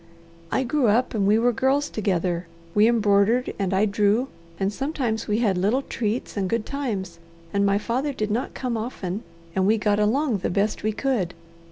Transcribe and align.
"I 0.51 0.63
grew 0.63 0.87
up 0.87 1.13
and 1.13 1.27
we 1.27 1.37
were 1.37 1.51
girls 1.51 1.87
together. 1.87 2.47
We 2.73 2.87
embroidered, 2.87 3.53
and 3.59 3.71
I 3.71 3.85
drew, 3.85 4.29
and 4.59 4.73
sometimes 4.73 5.27
we 5.27 5.37
had 5.37 5.59
little 5.59 5.83
treats 5.83 6.35
and 6.35 6.49
good 6.49 6.65
times, 6.65 7.19
and 7.53 7.67
my 7.67 7.77
father 7.77 8.11
did 8.11 8.31
not 8.31 8.55
come 8.55 8.77
often, 8.77 9.21
and 9.55 9.67
we 9.67 9.77
got 9.77 9.99
along 9.99 10.39
the 10.39 10.49
best 10.49 10.81
we 10.81 10.91
could. 10.91 11.35